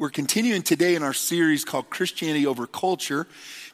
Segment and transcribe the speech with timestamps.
[0.00, 3.26] We're continuing today in our series called Christianity Over Culture.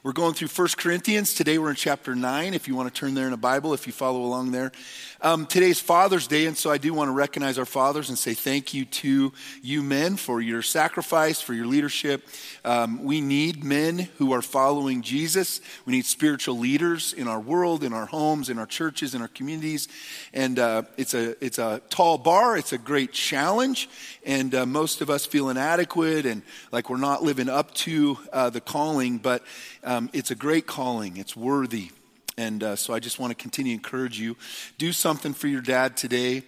[0.05, 1.33] We're going through 1 Corinthians.
[1.33, 3.87] Today we're in chapter 9, if you want to turn there in a Bible, if
[3.87, 4.71] you follow along there.
[5.19, 8.35] Um, today's Father's Day, and so I do want to recognize our fathers and say
[8.35, 9.33] thank you to
[9.63, 12.27] you men for your sacrifice, for your leadership.
[12.63, 15.59] Um, we need men who are following Jesus.
[15.87, 19.27] We need spiritual leaders in our world, in our homes, in our churches, in our
[19.27, 19.87] communities.
[20.33, 23.89] And uh, it's, a, it's a tall bar, it's a great challenge,
[24.23, 28.51] and uh, most of us feel inadequate and like we're not living up to uh,
[28.51, 29.41] the calling, but
[29.83, 31.89] um, it's a great calling, it's worthy.
[32.37, 34.35] And uh, so I just want to continue to encourage you.
[34.77, 36.43] Do something for your dad today.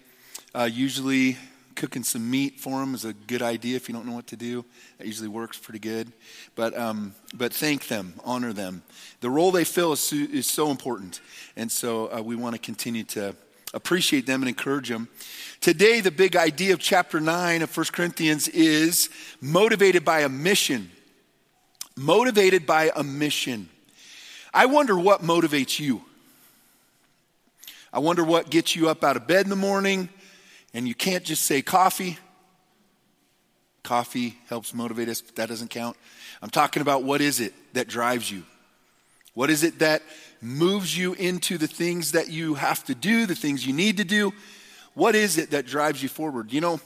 [0.53, 1.37] Uh, usually,
[1.75, 4.35] cooking some meat for him is a good idea if you don't know what to
[4.35, 4.65] do.
[4.97, 6.11] That usually works pretty good.
[6.55, 8.81] But, um, but thank them, honor them.
[9.21, 11.21] The role they fill is, is so important.
[11.55, 13.35] And so uh, we want to continue to
[13.73, 15.07] appreciate them and encourage them.
[15.61, 19.09] Today, the big idea of chapter 9 of 1 Corinthians is
[19.39, 20.91] motivated by a mission.
[21.97, 23.67] Motivated by a mission.
[24.53, 26.03] I wonder what motivates you.
[27.91, 30.07] I wonder what gets you up out of bed in the morning
[30.73, 32.19] and you can't just say coffee.
[33.81, 35.97] Coffee helps motivate us, but that doesn't count.
[36.41, 38.43] I'm talking about what is it that drives you?
[39.33, 40.03] What is it that
[40.39, 44.03] moves you into the things that you have to do, the things you need to
[44.03, 44.33] do?
[44.93, 46.53] What is it that drives you forward?
[46.53, 46.79] You know,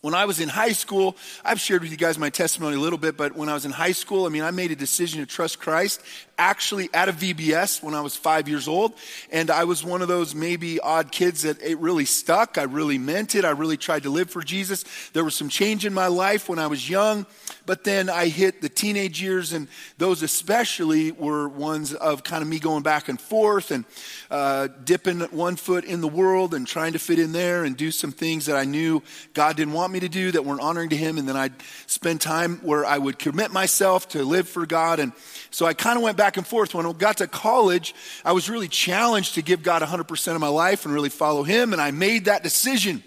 [0.00, 2.98] when I was in high school, I've shared with you guys my testimony a little
[2.98, 5.26] bit, but when I was in high school, I mean, I made a decision to
[5.26, 6.02] trust Christ
[6.38, 8.92] actually at a VBS when I was five years old.
[9.32, 12.58] And I was one of those maybe odd kids that it really stuck.
[12.58, 13.44] I really meant it.
[13.44, 14.84] I really tried to live for Jesus.
[15.12, 17.26] There was some change in my life when I was young,
[17.66, 22.48] but then I hit the teenage years, and those especially were ones of kind of
[22.48, 23.84] me going back and forth and
[24.30, 27.90] uh, dipping one foot in the world and trying to fit in there and do
[27.90, 29.02] some things that I knew
[29.34, 31.18] God didn't want me to do that weren't honoring to Him.
[31.18, 31.54] And then I'd
[31.86, 35.00] spend time where I would commit myself to live for God.
[35.00, 35.12] And
[35.50, 36.74] so I kind of went back and forth.
[36.74, 37.94] When I got to college,
[38.24, 41.72] I was really challenged to give God 100% of my life and really follow Him,
[41.72, 43.02] and I made that decision.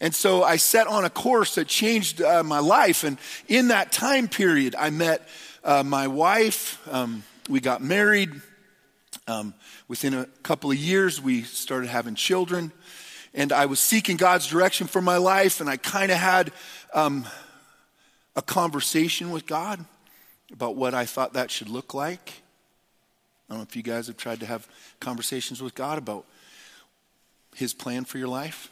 [0.00, 3.02] And so I set on a course that changed uh, my life.
[3.04, 3.18] And
[3.48, 5.26] in that time period, I met
[5.64, 6.86] uh, my wife.
[6.90, 8.30] Um, we got married.
[9.26, 9.54] Um,
[9.88, 12.72] within a couple of years, we started having children.
[13.32, 15.60] And I was seeking God's direction for my life.
[15.60, 16.52] And I kind of had
[16.92, 17.26] um,
[18.34, 19.84] a conversation with God
[20.52, 22.42] about what I thought that should look like.
[23.48, 24.68] I don't know if you guys have tried to have
[25.00, 26.26] conversations with God about
[27.54, 28.70] His plan for your life.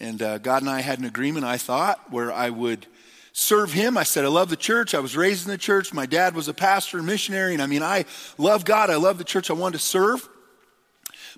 [0.00, 2.86] And uh, God and I had an agreement, I thought, where I would
[3.32, 3.96] serve Him.
[3.98, 4.94] I said, I love the church.
[4.94, 5.92] I was raised in the church.
[5.92, 7.52] My dad was a pastor and missionary.
[7.52, 8.06] And I mean, I
[8.38, 8.88] love God.
[8.88, 9.50] I love the church.
[9.50, 10.26] I wanted to serve.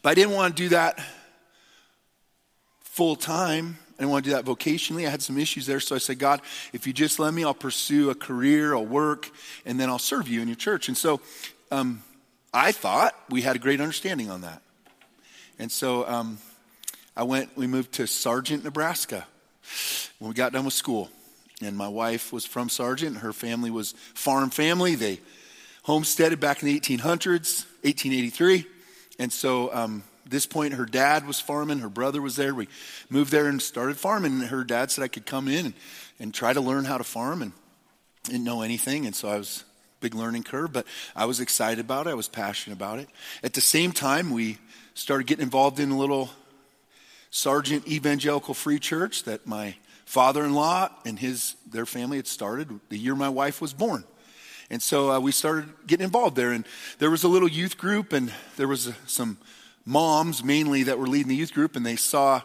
[0.01, 1.01] But I didn't want to do that
[2.81, 3.79] full time.
[3.91, 5.07] I didn't want to do that vocationally.
[5.07, 5.81] I had some issues there.
[5.81, 6.41] So I said, God,
[6.73, 9.31] if you just let me, I'll pursue a career, I'll work,
[9.65, 10.89] and then I'll serve you in your church.
[10.89, 11.21] And so
[11.71, 12.03] um,
[12.55, 14.63] I thought we had a great understanding on that.
[15.59, 16.39] And so um,
[17.17, 19.27] I went, we moved to Sargent, Nebraska
[20.19, 21.11] when we got done with school.
[21.63, 23.19] And my wife was from Sargent.
[23.19, 24.95] Her family was farm family.
[24.95, 25.21] They
[25.83, 28.67] homesteaded back in the 1800s, 1883.
[29.19, 32.55] And so um, this point, her dad was farming, her brother was there.
[32.55, 32.69] We
[33.11, 34.33] moved there and started farming.
[34.33, 35.75] And her dad said I could come in and,
[36.19, 37.53] and try to learn how to farm and
[38.25, 39.07] didn't know anything.
[39.07, 39.65] And so I was
[40.01, 42.11] big learning curve, but I was excited about it.
[42.11, 43.09] I was passionate about it.
[43.43, 44.59] At the same time, we
[44.95, 46.31] started getting involved in a little
[47.33, 53.15] Sargent Evangelical Free Church that my father-in-law and his their family had started the year
[53.15, 54.05] my wife was born.
[54.71, 56.53] And so uh, we started getting involved there.
[56.53, 56.67] And
[56.99, 59.39] there was a little youth group, and there was uh, some
[59.87, 62.43] moms mainly that were leading the youth group, and they saw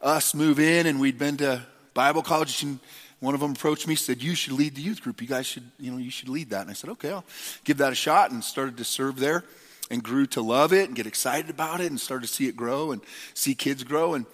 [0.00, 1.62] us move in, and we'd been to
[1.92, 2.80] Bible college, and
[3.20, 5.20] one of them approached me, said, "You should lead the youth group.
[5.20, 7.26] You guys should, you know, you should lead that." And I said, "Okay, I'll
[7.64, 9.44] give that a shot," and started to serve there,
[9.90, 12.56] and grew to love it and get excited about it, and started to see it
[12.56, 13.02] grow and
[13.34, 14.14] see kids grow.
[14.14, 14.24] And,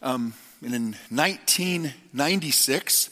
[0.00, 0.34] um,
[0.64, 3.10] and in 1996,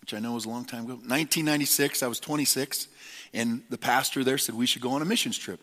[0.00, 2.88] which I know was a long time ago, 1996, I was 26,
[3.32, 5.60] and the pastor there said we should go on a missions trip.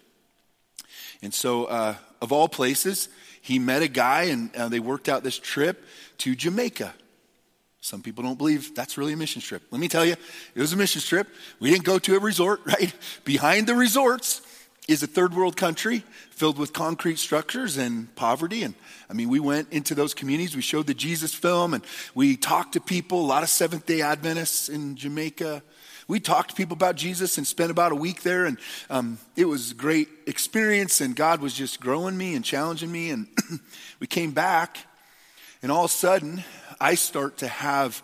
[1.21, 3.09] And so, uh, of all places,
[3.41, 5.83] he met a guy and uh, they worked out this trip
[6.19, 6.93] to Jamaica.
[7.81, 9.63] Some people don't believe that's really a mission trip.
[9.71, 10.15] Let me tell you,
[10.53, 11.27] it was a mission trip.
[11.59, 12.93] We didn't go to a resort, right?
[13.23, 14.41] Behind the resorts
[14.87, 18.63] is a third world country filled with concrete structures and poverty.
[18.63, 18.73] And
[19.09, 20.55] I mean, we went into those communities.
[20.55, 21.83] We showed the Jesus film and
[22.15, 25.61] we talked to people, a lot of Seventh day Adventists in Jamaica,
[26.07, 28.57] we talked to people about Jesus and spent about a week there, and
[28.89, 31.01] um, it was a great experience.
[31.01, 33.09] And God was just growing me and challenging me.
[33.09, 33.27] And
[33.99, 34.77] we came back,
[35.61, 36.45] and all of a sudden,
[36.79, 38.01] I start to have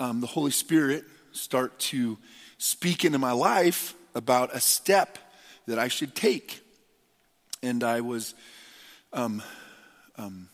[0.00, 2.16] um, the Holy Spirit start to
[2.56, 5.18] speak into my life about a step
[5.66, 6.60] that I should take.
[7.62, 8.34] And I was
[9.12, 9.42] um,
[10.16, 10.48] um,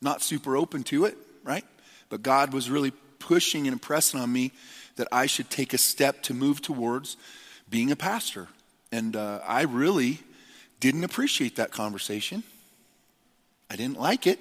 [0.00, 1.64] not super open to it, right?
[2.08, 4.52] But God was really pushing and impressing on me
[4.96, 7.16] that I should take a step to move towards
[7.68, 8.48] being a pastor.
[8.92, 10.20] And uh, I really
[10.80, 12.42] didn't appreciate that conversation.
[13.70, 14.38] I didn't like it.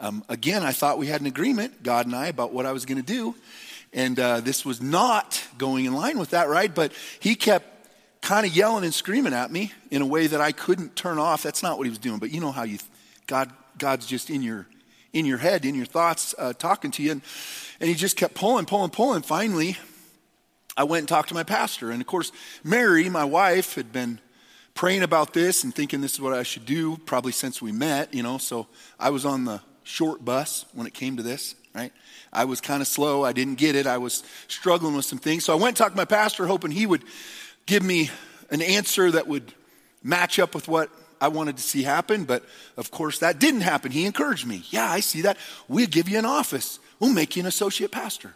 [0.00, 2.84] Um, again, I thought we had an agreement, God and I, about what I was
[2.84, 3.34] going to do.
[3.92, 6.72] And uh, this was not going in line with that, right?
[6.72, 7.77] But he kept
[8.28, 11.42] kind of yelling and screaming at me in a way that I couldn't turn off.
[11.42, 12.18] That's not what he was doing.
[12.18, 12.76] But you know how you,
[13.26, 14.66] God, God's just in your,
[15.14, 17.12] in your head, in your thoughts, uh, talking to you.
[17.12, 17.22] And,
[17.80, 19.22] and he just kept pulling, pulling, pulling.
[19.22, 19.78] Finally,
[20.76, 21.90] I went and talked to my pastor.
[21.90, 22.30] And of course,
[22.62, 24.20] Mary, my wife, had been
[24.74, 28.12] praying about this and thinking this is what I should do probably since we met,
[28.12, 28.36] you know.
[28.36, 28.66] So
[29.00, 31.94] I was on the short bus when it came to this, right?
[32.30, 33.24] I was kind of slow.
[33.24, 33.86] I didn't get it.
[33.86, 35.46] I was struggling with some things.
[35.46, 37.04] So I went and talked to my pastor, hoping he would
[37.68, 38.10] give me
[38.50, 39.52] an answer that would
[40.02, 42.24] match up with what I wanted to see happen.
[42.24, 42.42] But
[42.76, 43.92] of course, that didn't happen.
[43.92, 44.64] He encouraged me.
[44.70, 45.36] Yeah, I see that.
[45.68, 48.34] We'll give you an office, we'll make you an associate pastor.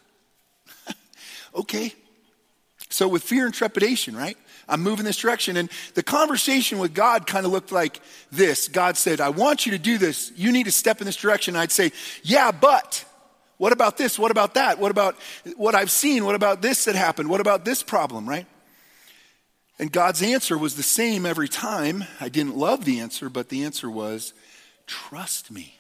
[1.55, 1.95] okay.
[2.91, 4.37] So, with fear and trepidation, right?
[4.69, 5.57] I'm moving this direction.
[5.57, 8.01] And the conversation with God kind of looked like
[8.31, 10.31] this God said, I want you to do this.
[10.37, 11.57] You need to step in this direction.
[11.57, 11.93] I'd say,
[12.23, 13.05] Yeah, but
[13.57, 14.19] what about this?
[14.19, 14.79] What about that?
[14.79, 15.17] What about
[15.57, 16.27] what I've seen?
[16.27, 17.31] What about this that happened?
[17.31, 18.47] What about this problem, right?
[19.83, 22.05] And God's answer was the same every time.
[22.21, 24.33] I didn't love the answer, but the answer was,
[24.87, 25.77] Trust me.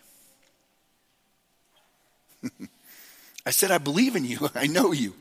[3.46, 4.50] I said, I believe in you.
[4.56, 5.14] I know you.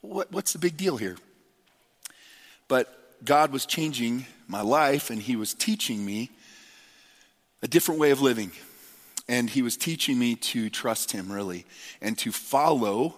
[0.00, 1.18] What, what's the big deal here?
[2.68, 2.88] But
[3.22, 6.30] God was changing my life and He was teaching me
[7.60, 8.52] a different way of living.
[9.28, 11.66] And He was teaching me to trust Him, really,
[12.00, 13.16] and to follow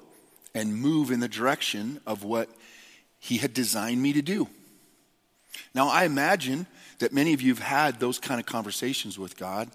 [0.56, 2.48] and move in the direction of what
[3.26, 4.48] He had designed me to do.
[5.74, 6.68] Now, I imagine
[7.00, 9.68] that many of you have had those kind of conversations with God.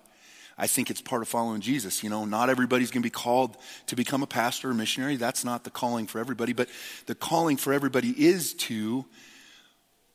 [0.58, 2.02] I think it's part of following Jesus.
[2.02, 3.58] You know, not everybody's going to be called
[3.88, 5.18] to become a pastor or missionary.
[5.18, 6.54] That's not the calling for everybody.
[6.54, 6.70] But
[7.08, 9.04] the calling for everybody is to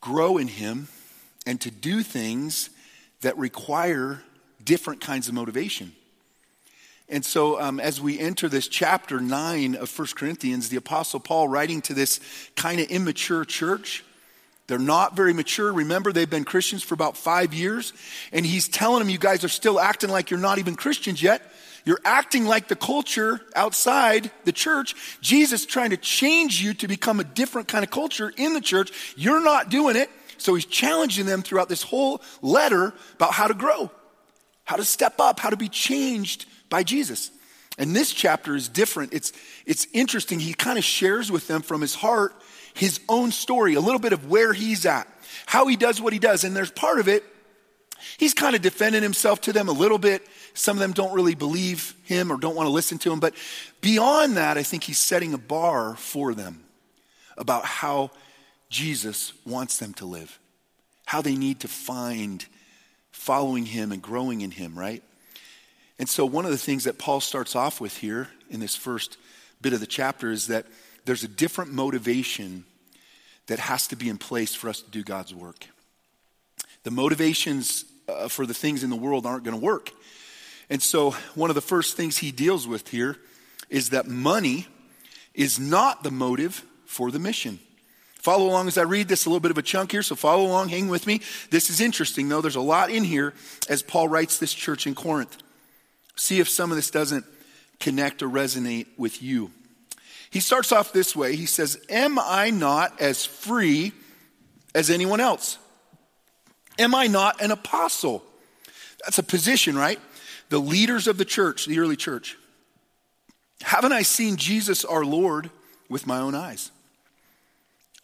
[0.01, 0.89] grow in Him
[1.47, 2.71] and to do things
[3.21, 4.23] that require
[4.65, 5.93] different kinds of motivation.
[7.09, 11.47] And so, um, as we enter this chapter 9 of 1 Corinthians, the Apostle Paul
[11.47, 12.19] writing to this
[12.57, 14.05] kind of immature church,
[14.67, 15.73] they're not very mature.
[15.73, 17.93] Remember, they've been Christians for about five years.
[18.33, 21.43] And he's telling them, you guys are still acting like you're not even Christians yet.
[21.85, 24.97] You're acting like the culture outside the church.
[25.21, 28.91] Jesus trying to change you to become a different kind of culture in the church.
[29.17, 30.11] You're not doing it.
[30.39, 33.93] So he's challenging them throughout this whole letter about how to grow,
[34.65, 37.31] how to step up, how to be changed by Jesus.
[37.79, 39.13] And this chapter is different.
[39.13, 39.33] It's,
[39.67, 40.41] it's interesting.
[40.41, 42.35] He kind of shares with them from his heart
[42.77, 45.09] his own story, a little bit of where he's at,
[45.47, 46.45] how he does what he does.
[46.45, 47.25] And there's part of it,
[48.19, 50.27] he's kind of defending himself to them a little bit.
[50.55, 53.19] Some of them don't really believe him or don't want to listen to him.
[53.19, 53.35] But
[53.81, 56.65] beyond that, I think he's setting a bar for them
[57.39, 58.11] about how
[58.69, 60.39] Jesus wants them to live,
[61.07, 62.45] how they need to find
[63.11, 65.03] following him and growing in him, right?
[65.99, 69.17] And so, one of the things that Paul starts off with here in this first
[69.63, 70.67] bit of the chapter is that
[71.05, 72.65] there's a different motivation
[73.47, 75.67] that has to be in place for us to do God's work.
[76.83, 79.91] The motivations uh, for the things in the world aren't going to work.
[80.69, 83.17] And so, one of the first things he deals with here
[83.71, 84.67] is that money
[85.35, 87.59] is not the motive for the mission.
[88.17, 90.45] Follow along as I read this, a little bit of a chunk here, so follow
[90.45, 91.21] along, hang with me.
[91.51, 92.41] This is interesting, though.
[92.41, 93.33] There's a lot in here
[93.69, 95.37] as Paul writes this church in Corinth.
[96.17, 97.25] See if some of this doesn't
[97.79, 99.51] connect or resonate with you.
[100.31, 103.93] He starts off this way He says, Am I not as free
[104.75, 105.59] as anyone else?
[106.79, 108.23] Am I not an apostle?
[109.05, 110.01] That's a position, right?
[110.49, 112.37] The leaders of the church, the early church.
[113.63, 115.51] Haven't I seen Jesus our Lord
[115.89, 116.71] with my own eyes?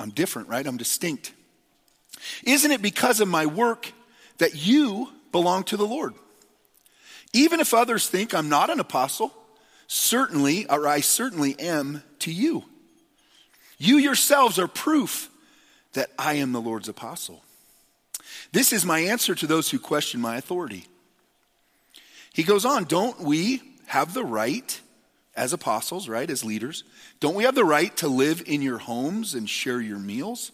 [0.00, 0.66] I'm different, right?
[0.66, 1.32] I'm distinct.
[2.44, 3.92] Isn't it because of my work
[4.38, 6.14] that you belong to the Lord?
[7.32, 9.32] Even if others think I'm not an apostle,
[9.86, 12.64] certainly, or I certainly am to you.
[13.78, 15.30] You yourselves are proof
[15.94, 17.42] that I am the Lord's apostle.
[18.52, 20.86] This is my answer to those who question my authority.
[22.32, 24.80] He goes on, don't we have the right,
[25.34, 26.84] as apostles, right, as leaders,
[27.20, 30.52] don't we have the right to live in your homes and share your meals?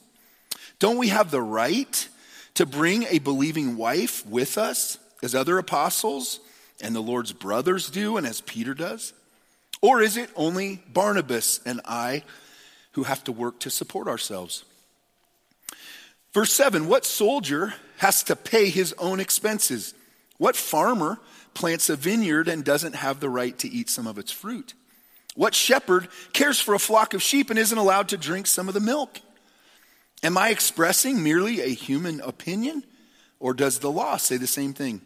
[0.79, 2.09] Don't we have the right
[2.55, 6.41] to bring a believing wife with us, as other apostles
[6.81, 9.13] and the Lord's brothers do, and as Peter does?
[9.81, 12.23] Or is it only Barnabas and I
[12.93, 14.65] who have to work to support ourselves?
[16.33, 19.95] Verse 7 What soldier has to pay his own expenses?
[20.39, 21.19] What farmer
[21.55, 24.75] plants a vineyard and doesn't have the right to eat some of its fruit?
[25.35, 28.75] What shepherd cares for a flock of sheep and isn't allowed to drink some of
[28.75, 29.21] the milk?
[30.23, 32.85] Am I expressing merely a human opinion?
[33.39, 35.01] Or does the law say the same thing?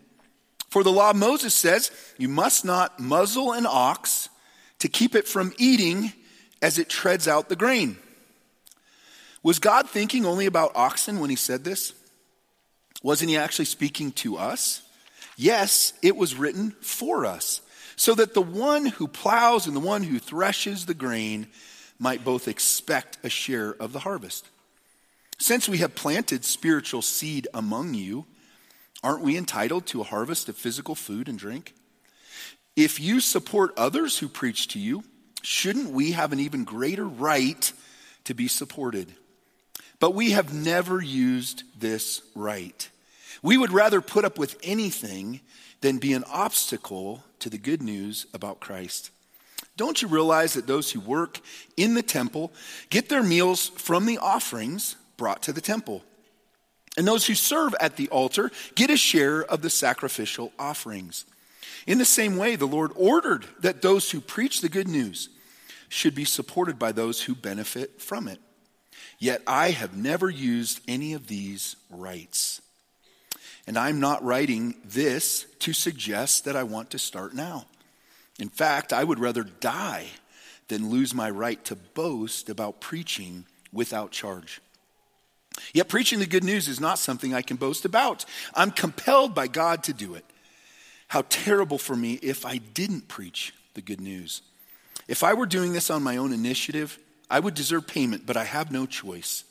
[0.73, 4.31] For the law of Moses says, You must not muzzle an ox
[4.79, 6.15] to keep it from eating
[6.63, 7.99] as it treads out the grain.
[9.43, 11.93] Was God thinking only about oxen when he said this?
[13.03, 14.81] Wasn't he actually speaking to us?
[15.37, 17.61] Yes, it was written for us,
[17.95, 21.49] so that the one who plows and the one who threshes the grain
[21.99, 24.49] might both expect a share of the harvest.
[25.39, 28.25] Since we have planted spiritual seed among you,
[29.03, 31.75] aren't we entitled to a harvest of physical food and drink?
[32.77, 35.05] If you support others who preach to you,
[35.43, 37.73] shouldn't we have an even greater right
[38.25, 39.13] to be supported?
[40.01, 42.89] But we have never used this right.
[43.43, 45.41] We would rather put up with anything
[45.81, 49.11] than be an obstacle to the good news about Christ.
[49.77, 51.41] Don't you realize that those who work
[51.77, 52.53] in the temple
[52.91, 56.03] get their meals from the offerings brought to the temple?
[56.97, 61.25] And those who serve at the altar get a share of the sacrificial offerings.
[61.87, 65.29] In the same way, the Lord ordered that those who preach the good news
[65.89, 68.41] should be supported by those who benefit from it.
[69.19, 72.63] Yet I have never used any of these rights.
[73.67, 77.67] And I'm not writing this to suggest that I want to start now.
[78.39, 80.07] In fact, I would rather die
[80.69, 84.62] than lose my right to boast about preaching without charge.
[85.73, 88.25] Yet preaching the good news is not something I can boast about.
[88.55, 90.25] I'm compelled by God to do it.
[91.09, 94.43] How terrible for me if I didn't preach the good news.
[95.09, 96.99] If I were doing this on my own initiative,
[97.31, 99.45] I would deserve payment, but I have no choice,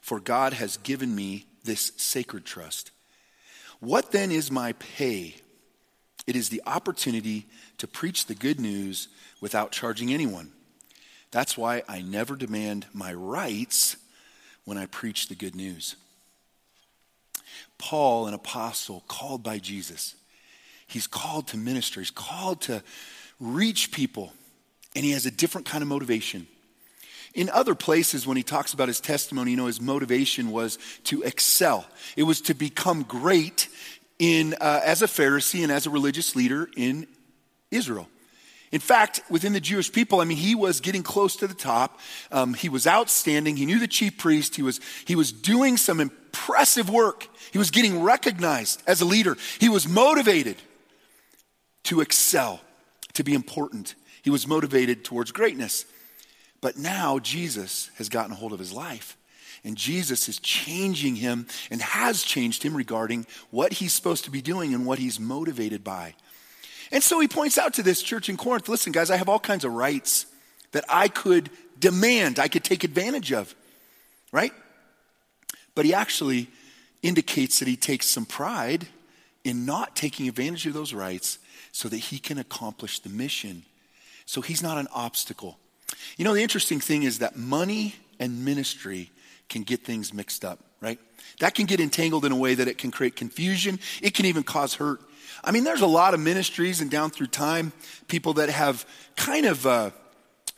[0.00, 2.90] for God has given me this sacred trust.
[3.80, 5.36] What then is my pay?
[6.26, 7.46] It is the opportunity
[7.78, 9.08] to preach the good news
[9.40, 10.52] without charging anyone.
[11.30, 13.96] That's why I never demand my rights
[14.64, 15.96] when I preach the good news.
[17.78, 20.14] Paul, an apostle called by Jesus,
[20.92, 22.82] He's called to minister, he's called to
[23.40, 24.34] reach people,
[24.94, 26.46] and he has a different kind of motivation.
[27.32, 31.22] In other places, when he talks about his testimony, you know, his motivation was to
[31.22, 31.86] excel.
[32.14, 33.70] It was to become great
[34.18, 37.06] in, uh, as a Pharisee and as a religious leader in
[37.70, 38.06] Israel.
[38.72, 42.00] In fact, within the Jewish people, I mean, he was getting close to the top.
[42.30, 43.56] Um, he was outstanding.
[43.56, 44.56] He knew the chief priest.
[44.56, 47.28] He was, he was doing some impressive work.
[47.52, 49.36] He was getting recognized as a leader.
[49.60, 50.56] He was motivated
[51.84, 52.60] to excel,
[53.12, 53.94] to be important.
[54.22, 55.84] He was motivated towards greatness.
[56.62, 59.18] But now Jesus has gotten a hold of his life.
[59.64, 64.40] And Jesus is changing him and has changed him regarding what he's supposed to be
[64.40, 66.14] doing and what he's motivated by.
[66.92, 69.40] And so he points out to this church in Corinth listen, guys, I have all
[69.40, 70.26] kinds of rights
[70.72, 73.54] that I could demand, I could take advantage of,
[74.30, 74.52] right?
[75.74, 76.48] But he actually
[77.02, 78.86] indicates that he takes some pride
[79.42, 81.38] in not taking advantage of those rights
[81.72, 83.64] so that he can accomplish the mission.
[84.26, 85.58] So he's not an obstacle.
[86.16, 89.10] You know, the interesting thing is that money and ministry
[89.48, 90.98] can get things mixed up, right?
[91.40, 93.80] That can get entangled in a way that it can create confusion.
[94.00, 95.00] It can even cause hurt.
[95.44, 97.72] I mean, there's a lot of ministries and down through time,
[98.08, 99.90] people that have kind of uh,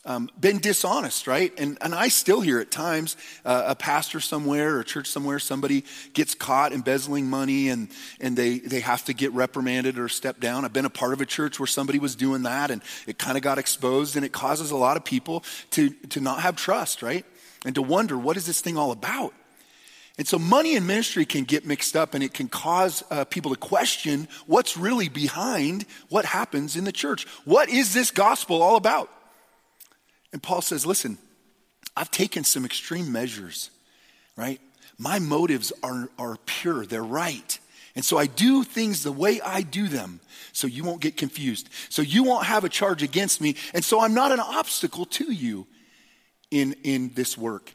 [0.04, 1.52] um, been dishonest, right?
[1.58, 5.38] And, and I still hear at times uh, a pastor somewhere or a church somewhere,
[5.38, 7.88] somebody gets caught embezzling money and,
[8.20, 10.64] and they, they have to get reprimanded or step down.
[10.64, 13.38] I've been a part of a church where somebody was doing that and it kind
[13.38, 17.02] of got exposed and it causes a lot of people to, to not have trust,
[17.02, 17.24] right?
[17.64, 19.32] And to wonder, what is this thing all about?
[20.16, 23.50] And so money and ministry can get mixed up and it can cause uh, people
[23.52, 27.26] to question what's really behind what happens in the church.
[27.44, 29.10] What is this gospel all about?
[30.32, 31.18] And Paul says, listen,
[31.96, 33.70] I've taken some extreme measures,
[34.36, 34.60] right?
[34.98, 37.58] My motives are, are pure, they're right.
[37.96, 40.20] And so I do things the way I do them
[40.52, 41.68] so you won't get confused.
[41.88, 43.56] So you won't have a charge against me.
[43.72, 45.66] And so I'm not an obstacle to you
[46.50, 47.74] in, in this work.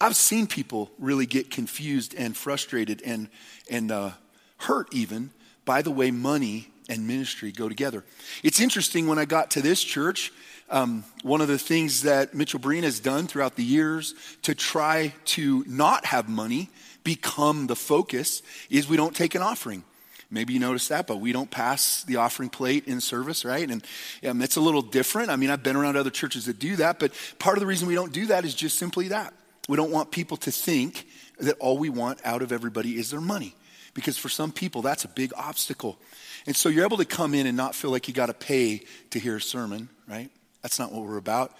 [0.00, 3.28] I've seen people really get confused and frustrated and,
[3.70, 4.10] and uh,
[4.56, 5.30] hurt even
[5.64, 8.04] by the way money and ministry go together.
[8.42, 10.32] It's interesting when I got to this church,
[10.70, 15.12] um, one of the things that Mitchell Breen has done throughout the years to try
[15.26, 16.70] to not have money
[17.04, 19.84] become the focus is we don't take an offering.
[20.30, 23.68] Maybe you noticed that, but we don't pass the offering plate in service, right?
[23.68, 23.84] And
[24.26, 25.28] um, it's a little different.
[25.28, 27.88] I mean, I've been around other churches that do that, but part of the reason
[27.88, 29.34] we don't do that is just simply that.
[29.68, 31.06] We don't want people to think
[31.38, 33.54] that all we want out of everybody is their money.
[33.94, 35.98] Because for some people, that's a big obstacle.
[36.46, 38.82] And so you're able to come in and not feel like you got to pay
[39.10, 40.30] to hear a sermon, right?
[40.62, 41.52] That's not what we're about.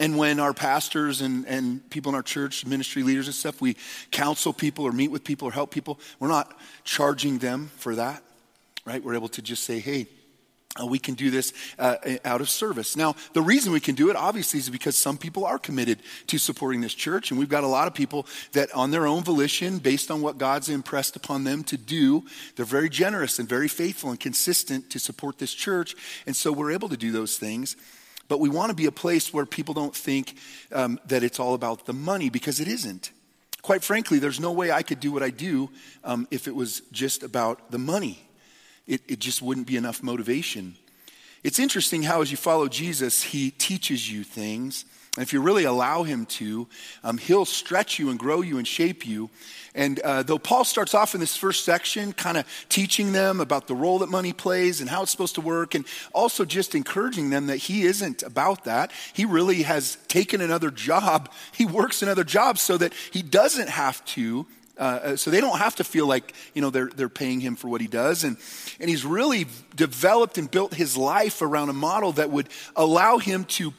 [0.00, 3.76] And when our pastors and, and people in our church, ministry leaders and stuff, we
[4.10, 8.22] counsel people or meet with people or help people, we're not charging them for that,
[8.84, 9.02] right?
[9.02, 10.06] We're able to just say, hey,
[10.80, 12.96] uh, we can do this uh, out of service.
[12.96, 15.98] Now, the reason we can do it, obviously, is because some people are committed
[16.28, 17.30] to supporting this church.
[17.30, 20.38] And we've got a lot of people that, on their own volition, based on what
[20.38, 22.24] God's impressed upon them to do,
[22.56, 25.94] they're very generous and very faithful and consistent to support this church.
[26.26, 27.76] And so we're able to do those things.
[28.28, 30.36] But we want to be a place where people don't think
[30.72, 33.10] um, that it's all about the money because it isn't.
[33.60, 35.68] Quite frankly, there's no way I could do what I do
[36.02, 38.26] um, if it was just about the money.
[38.86, 40.76] It, it just wouldn't be enough motivation.
[41.44, 44.84] It's interesting how, as you follow Jesus, he teaches you things.
[45.16, 46.66] And if you really allow him to,
[47.04, 49.28] um, he'll stretch you and grow you and shape you.
[49.74, 53.66] And uh, though Paul starts off in this first section, kind of teaching them about
[53.66, 55.84] the role that money plays and how it's supposed to work, and
[56.14, 58.90] also just encouraging them that he isn't about that.
[59.12, 61.30] He really has taken another job.
[61.52, 64.46] He works another job so that he doesn't have to.
[64.82, 67.54] Uh, uh, so they don't have to feel like you know they're, they're paying him
[67.54, 68.36] for what he does and,
[68.80, 69.46] and he's really
[69.76, 73.72] developed and built his life around a model that would allow him to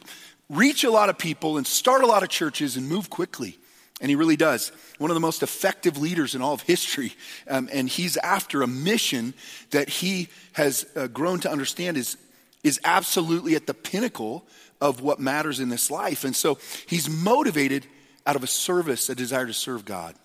[0.49, 3.57] reach a lot of people and start a lot of churches and move quickly
[3.99, 4.71] and he really does.
[4.97, 7.13] One of the most effective leaders in all of history.
[7.49, 9.33] Um, and he's after a mission
[9.71, 12.17] that he has uh, grown to understand is,
[12.63, 14.45] is absolutely at the pinnacle
[14.79, 16.23] of what matters in this life.
[16.23, 17.85] And so he's motivated
[18.25, 20.15] out of a service, a desire to serve God,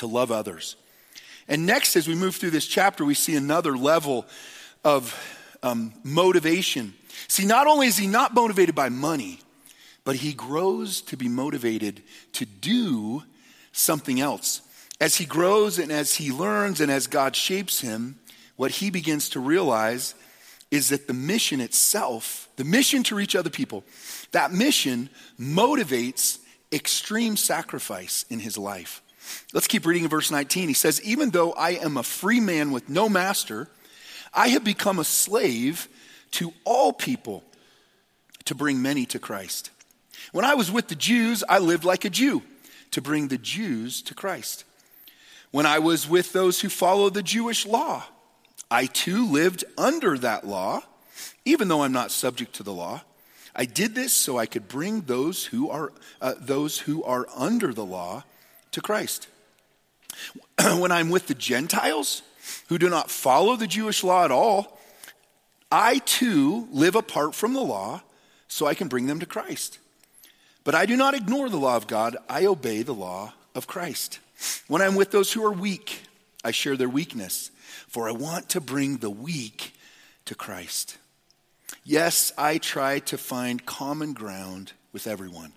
[0.00, 0.76] to love others.
[1.48, 4.26] And next, as we move through this chapter, we see another level
[4.84, 5.14] of
[5.62, 6.94] um, motivation.
[7.28, 9.40] See, not only is he not motivated by money,
[10.04, 12.02] but he grows to be motivated
[12.32, 13.22] to do
[13.72, 14.62] something else.
[15.00, 18.18] As he grows and as he learns and as God shapes him,
[18.56, 20.14] what he begins to realize
[20.70, 23.84] is that the mission itself, the mission to reach other people,
[24.32, 26.38] that mission motivates
[26.72, 29.02] extreme sacrifice in his life.
[29.52, 30.68] Let's keep reading in verse 19.
[30.68, 33.68] He says, Even though I am a free man with no master,
[34.32, 35.88] I have become a slave
[36.32, 37.42] to all people
[38.44, 39.70] to bring many to Christ.
[40.32, 42.42] When I was with the Jews, I lived like a Jew
[42.92, 44.64] to bring the Jews to Christ.
[45.50, 48.04] When I was with those who follow the Jewish law,
[48.70, 50.82] I too lived under that law,
[51.44, 53.02] even though I'm not subject to the law.
[53.54, 57.74] I did this so I could bring those who are, uh, those who are under
[57.74, 58.22] the law
[58.72, 59.28] to Christ.
[60.78, 62.22] when I'm with the Gentiles
[62.68, 64.78] who do not follow the Jewish law at all,
[65.70, 68.02] I too live apart from the law
[68.48, 69.78] so I can bring them to Christ.
[70.64, 74.18] But I do not ignore the law of God, I obey the law of Christ.
[74.68, 76.02] When I'm with those who are weak,
[76.44, 77.50] I share their weakness,
[77.88, 79.74] for I want to bring the weak
[80.24, 80.98] to Christ.
[81.84, 85.52] Yes, I try to find common ground with everyone,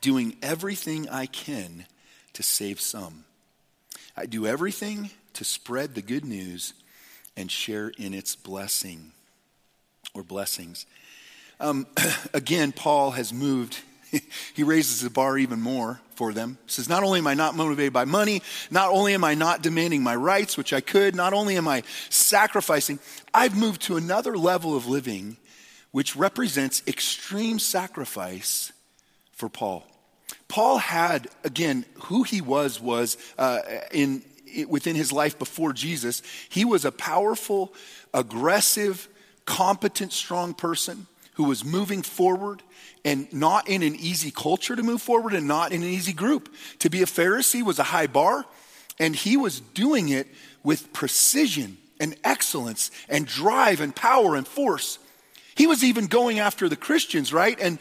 [0.00, 1.86] doing everything I can
[2.36, 3.24] to save some.
[4.16, 6.74] I do everything to spread the good news
[7.36, 9.12] and share in its blessing
[10.14, 10.86] or blessings.
[11.60, 11.86] Um,
[12.34, 13.78] again, Paul has moved
[14.54, 16.58] he raises the bar even more for them.
[16.66, 19.62] He says, Not only am I not motivated by money, not only am I not
[19.62, 22.98] demanding my rights, which I could, not only am I sacrificing,
[23.34, 25.38] I've moved to another level of living
[25.90, 28.72] which represents extreme sacrifice
[29.32, 29.86] for Paul.
[30.48, 34.22] Paul had, again, who he was, was uh, in,
[34.68, 37.74] within his life before Jesus, he was a powerful,
[38.14, 39.08] aggressive,
[39.44, 42.62] competent, strong person who was moving forward
[43.04, 46.52] and not in an easy culture to move forward and not in an easy group.
[46.80, 48.44] To be a Pharisee was a high bar,
[48.98, 50.28] and he was doing it
[50.62, 54.98] with precision and excellence and drive and power and force.
[55.54, 57.58] He was even going after the Christians, right?
[57.60, 57.78] And,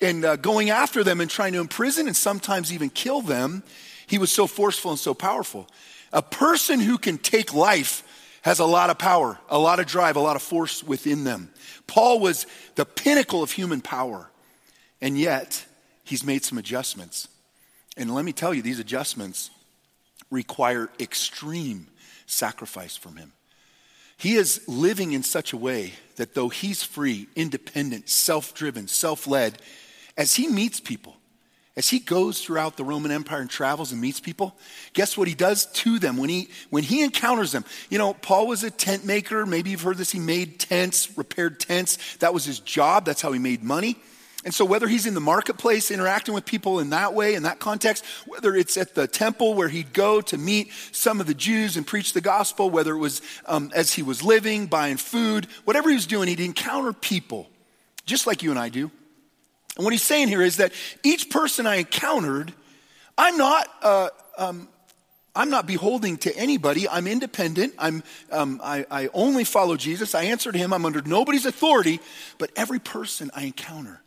[0.00, 3.62] and uh, going after them and trying to imprison and sometimes even kill them.
[4.06, 5.68] He was so forceful and so powerful.
[6.12, 8.02] A person who can take life
[8.42, 11.50] has a lot of power, a lot of drive, a lot of force within them.
[11.86, 14.30] Paul was the pinnacle of human power.
[15.00, 15.64] And yet,
[16.04, 17.28] he's made some adjustments.
[17.96, 19.50] And let me tell you, these adjustments
[20.30, 21.86] require extreme
[22.26, 23.32] sacrifice from him.
[24.16, 29.26] He is living in such a way that though he's free, independent, self driven, self
[29.26, 29.58] led,
[30.16, 31.16] as he meets people,
[31.76, 34.56] As he goes throughout the Roman Empire and travels and meets people,
[34.92, 37.64] guess what he does to them when he when he encounters them?
[37.88, 39.46] You know, Paul was a tent maker.
[39.46, 40.10] Maybe you've heard this.
[40.10, 42.16] He made tents, repaired tents.
[42.16, 43.04] That was his job.
[43.06, 43.96] That's how he made money.
[44.44, 47.58] And so, whether he's in the marketplace interacting with people in that way, in that
[47.58, 51.76] context, whether it's at the temple where he'd go to meet some of the Jews
[51.76, 55.88] and preach the gospel, whether it was um, as he was living, buying food, whatever
[55.88, 57.48] he was doing, he'd encounter people,
[58.06, 58.90] just like you and I do.
[59.76, 62.52] And what he's saying here is that each person I encountered,
[63.16, 64.68] I'm not, uh, um,
[65.34, 66.88] I'm not beholding to anybody.
[66.88, 67.74] I'm independent.
[67.78, 68.02] I'm,
[68.32, 70.14] um, I, I only follow Jesus.
[70.14, 70.72] I answer to him.
[70.72, 72.00] I'm under nobody's authority.
[72.38, 74.00] But every person I encounter,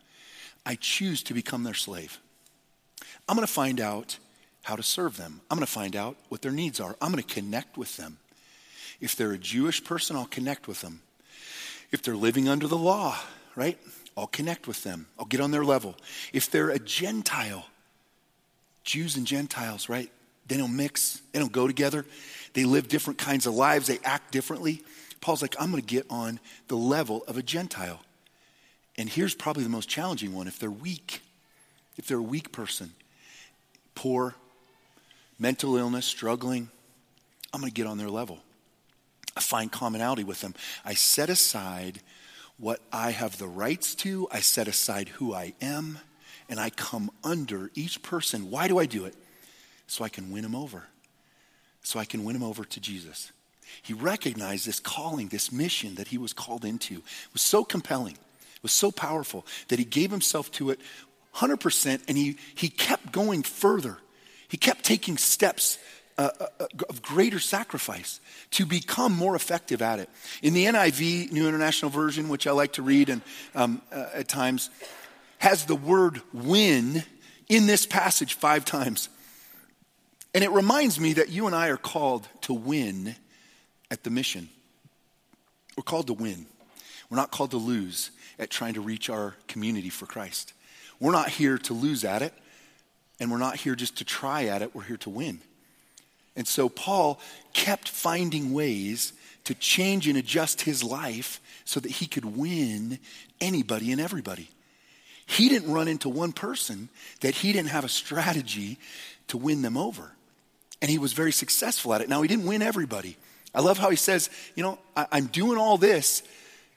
[0.65, 2.19] I choose to become their slave.
[3.27, 4.17] I'm going to find out
[4.63, 5.41] how to serve them.
[5.49, 6.95] I'm going to find out what their needs are.
[7.01, 8.17] I'm going to connect with them.
[8.99, 11.01] If they're a Jewish person, I'll connect with them.
[11.91, 13.17] If they're living under the law,
[13.55, 13.77] right?
[14.17, 15.07] I'll connect with them.
[15.17, 15.95] I'll get on their level.
[16.31, 17.65] If they're a Gentile,
[18.83, 20.11] Jews and Gentiles, right?
[20.47, 22.05] They don't mix, they don't go together.
[22.53, 24.83] They live different kinds of lives, they act differently.
[25.21, 28.01] Paul's like, I'm going to get on the level of a Gentile.
[28.97, 31.21] And here's probably the most challenging one if they're weak,
[31.97, 32.91] if they're a weak person,
[33.95, 34.35] poor,
[35.39, 36.69] mental illness, struggling,
[37.53, 38.39] I'm going to get on their level.
[39.35, 40.53] I find commonality with them.
[40.85, 42.01] I set aside
[42.57, 45.99] what I have the rights to, I set aside who I am,
[46.49, 48.51] and I come under each person.
[48.51, 49.15] Why do I do it?
[49.87, 50.83] So I can win them over.
[51.81, 53.31] So I can win them over to Jesus.
[53.81, 56.95] He recognized this calling, this mission that he was called into.
[56.95, 60.79] It was so compelling, it was so powerful that he gave himself to it
[61.35, 63.97] 100%, and he, he kept going further.
[64.47, 65.79] He kept taking steps
[66.17, 68.19] of greater sacrifice
[68.51, 70.09] to become more effective at it.
[70.41, 73.21] In the NIV, New International Version, which I like to read and
[73.55, 74.69] um, uh, at times,
[75.39, 77.03] has the word win
[77.49, 79.09] in this passage five times.
[80.33, 83.15] And it reminds me that you and I are called to win
[83.91, 84.49] at the mission.
[85.77, 86.45] We're called to win.
[87.09, 90.53] We're not called to lose at trying to reach our community for Christ.
[90.99, 92.33] We're not here to lose at it,
[93.19, 94.73] and we're not here just to try at it.
[94.73, 95.41] We're here to win.
[96.35, 97.19] And so Paul
[97.53, 102.99] kept finding ways to change and adjust his life so that he could win
[103.41, 104.49] anybody and everybody.
[105.25, 106.89] He didn't run into one person
[107.21, 108.77] that he didn't have a strategy
[109.27, 110.11] to win them over.
[110.81, 112.09] And he was very successful at it.
[112.09, 113.17] Now, he didn't win everybody.
[113.55, 116.23] I love how he says, you know, I, am doing all this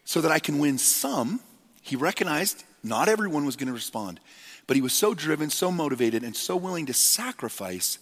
[0.04, 1.40] so that I can win some.
[1.82, 4.20] He recognized not everyone was going to respond,
[4.66, 7.98] but he was so driven, so motivated, and so willing to sacrifice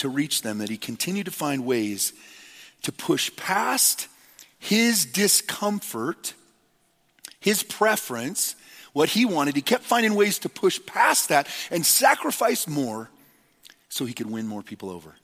[0.00, 2.12] to reach them, that he continued to find ways
[2.82, 4.08] to push past
[4.58, 6.34] his discomfort,
[7.40, 8.56] his preference,
[8.92, 9.56] what he wanted.
[9.56, 13.08] He kept finding ways to push past that and sacrifice more
[13.88, 15.14] so he could win more people over.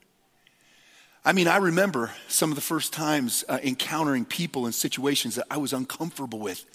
[1.23, 5.45] I mean, I remember some of the first times uh, encountering people in situations that
[5.51, 6.65] I was uncomfortable with.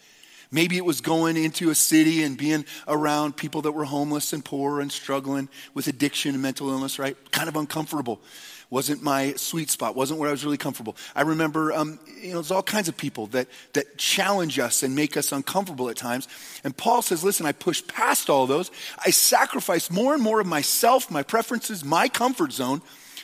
[0.52, 4.44] Maybe it was going into a city and being around people that were homeless and
[4.44, 7.16] poor and struggling with addiction and mental illness, right?
[7.32, 8.20] Kind of uncomfortable.
[8.68, 10.96] Wasn't my sweet spot, wasn't where I was really comfortable.
[11.14, 14.94] I remember, um, you know, there's all kinds of people that, that challenge us and
[14.94, 16.28] make us uncomfortable at times.
[16.64, 18.70] And Paul says, listen, I push past all those.
[19.04, 22.82] I sacrifice more and more of myself, my preferences, my comfort zone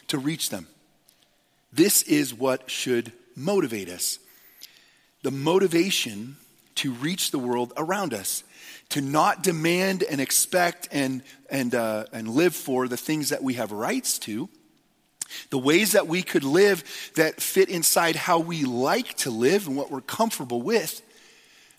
[0.08, 0.66] to reach them.
[1.72, 4.18] This is what should motivate us.
[5.22, 6.36] The motivation
[6.78, 8.44] to reach the world around us,
[8.90, 13.54] to not demand and expect and, and, uh, and live for the things that we
[13.54, 14.48] have rights to,
[15.50, 19.76] the ways that we could live that fit inside how we like to live and
[19.76, 21.02] what we're comfortable with.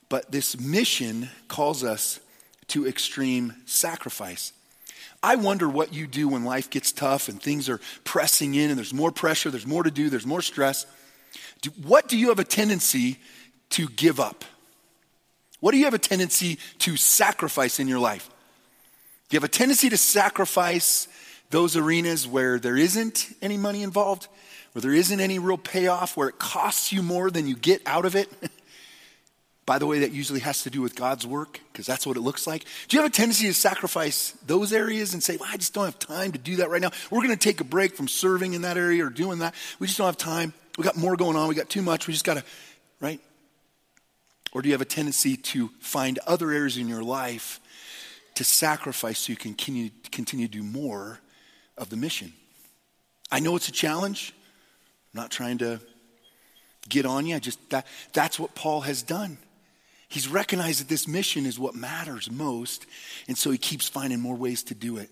[0.10, 2.20] But this mission calls us
[2.68, 4.54] to extreme sacrifice.
[5.24, 8.78] I wonder what you do when life gets tough and things are pressing in and
[8.78, 10.86] there's more pressure, there's more to do, there's more stress.
[11.62, 13.18] Do, what do you have a tendency
[13.72, 14.46] to give up?
[15.60, 18.30] What do you have a tendency to sacrifice in your life?
[19.30, 21.08] Do you have a tendency to sacrifice
[21.50, 24.28] those arenas where there isn't any money involved,
[24.74, 28.06] where there isn't any real payoff, where it costs you more than you get out
[28.06, 28.32] of it?
[29.66, 32.22] By the way, that usually has to do with God's work, because that's what it
[32.22, 32.66] looks like.
[32.88, 35.86] Do you have a tendency to sacrifice those areas and say, well, I just don't
[35.86, 36.90] have time to do that right now?
[37.12, 39.54] We're going to take a break from serving in that area or doing that.
[39.78, 40.54] We just don't have time.
[40.76, 41.50] We got more going on.
[41.50, 42.08] We got too much.
[42.08, 42.44] We just got to,
[43.00, 43.20] right?
[44.52, 47.60] Or do you have a tendency to find other areas in your life
[48.36, 49.90] to sacrifice so you can continue,
[50.48, 51.20] to do more
[51.78, 52.34] of the mission?
[53.32, 54.34] I know it's a challenge.
[55.14, 55.80] I'm not trying to
[56.88, 57.36] get on you.
[57.36, 59.38] I just that that's what Paul has done.
[60.08, 62.88] He's recognized that this mission is what matters most,
[63.28, 65.10] and so he keeps finding more ways to do it.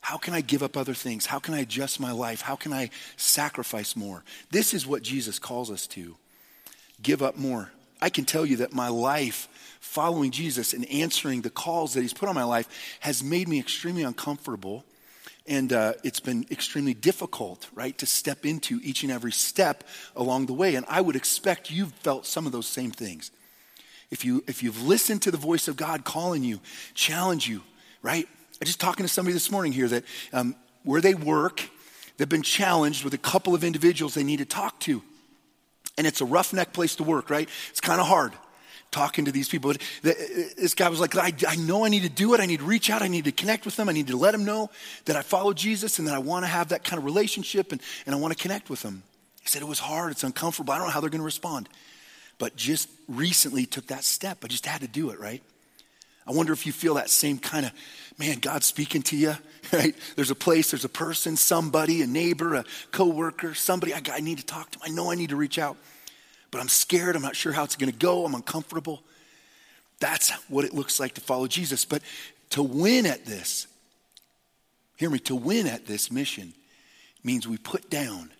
[0.00, 1.26] How can I give up other things?
[1.26, 2.40] How can I adjust my life?
[2.40, 4.22] How can I sacrifice more?
[4.50, 6.16] This is what Jesus calls us to
[7.02, 7.70] give up more.
[8.02, 9.48] I can tell you that my life
[9.80, 12.68] following Jesus and answering the calls that he's put on my life
[13.00, 14.84] has made me extremely uncomfortable.
[15.46, 19.84] And uh, it's been extremely difficult, right, to step into each and every step
[20.16, 20.74] along the way.
[20.74, 23.30] And I would expect you've felt some of those same things.
[24.10, 26.60] If, you, if you've listened to the voice of God calling you,
[26.94, 27.62] challenge you,
[28.02, 28.28] right?
[28.60, 31.68] I just talking to somebody this morning here that um, where they work,
[32.16, 35.02] they've been challenged with a couple of individuals they need to talk to.
[36.02, 37.48] And it's a roughneck place to work, right?
[37.70, 38.32] It's kind of hard
[38.90, 39.72] talking to these people.
[40.02, 42.40] This guy was like, I, I know I need to do it.
[42.40, 43.02] I need to reach out.
[43.02, 43.88] I need to connect with them.
[43.88, 44.68] I need to let them know
[45.04, 47.80] that I follow Jesus and that I want to have that kind of relationship and,
[48.04, 49.04] and I want to connect with them.
[49.40, 50.10] He said, It was hard.
[50.10, 50.74] It's uncomfortable.
[50.74, 51.68] I don't know how they're going to respond
[52.42, 54.38] but just recently took that step.
[54.42, 55.40] I just had to do it, right?
[56.26, 57.72] I wonder if you feel that same kind of,
[58.18, 59.36] man, God's speaking to you,
[59.72, 59.94] right?
[60.16, 64.38] There's a place, there's a person, somebody, a neighbor, a coworker, somebody I, I need
[64.38, 64.78] to talk to.
[64.82, 65.76] I know I need to reach out,
[66.52, 67.16] but I'm scared.
[67.16, 68.24] I'm not sure how it's going to go.
[68.24, 69.02] I'm uncomfortable.
[69.98, 71.84] That's what it looks like to follow Jesus.
[71.84, 72.02] But
[72.50, 73.66] to win at this,
[74.96, 76.52] hear me, to win at this mission
[77.24, 78.30] means we put down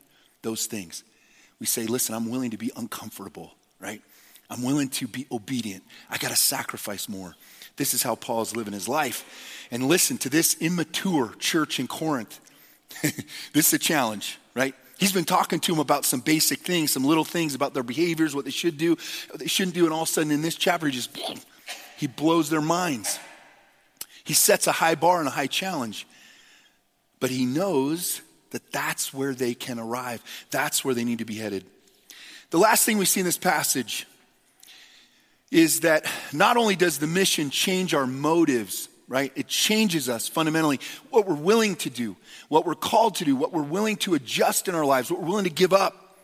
[0.42, 1.02] those things.
[1.58, 4.00] We say, listen, I'm willing to be uncomfortable right?
[4.48, 5.82] I'm willing to be obedient.
[6.08, 7.34] I got to sacrifice more.
[7.76, 9.66] This is how Paul's living his life.
[9.70, 12.38] And listen to this immature church in Corinth.
[13.02, 14.74] this is a challenge, right?
[15.02, 18.36] He's been talking to them about some basic things, some little things about their behaviors,
[18.36, 18.90] what they should do,
[19.30, 19.82] what they shouldn't do.
[19.82, 21.18] And all of a sudden, in this chapter, he just
[21.96, 23.18] he blows their minds.
[24.22, 26.06] He sets a high bar and a high challenge,
[27.18, 30.22] but he knows that that's where they can arrive.
[30.52, 31.64] That's where they need to be headed.
[32.50, 34.06] The last thing we see in this passage
[35.50, 39.30] is that not only does the mission change our motives, right?
[39.36, 40.80] It changes us fundamentally.
[41.10, 42.16] What we're willing to do,
[42.48, 45.28] what we're called to do, what we're willing to adjust in our lives, what we're
[45.28, 46.16] willing to give up.